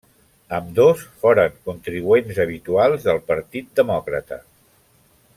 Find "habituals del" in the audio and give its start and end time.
2.45-3.21